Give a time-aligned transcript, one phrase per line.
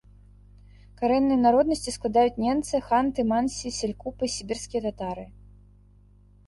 [1.01, 5.25] Карэнныя народнасці складаюць ненцы, ханты, мансі, селькупы, сібірскія татары.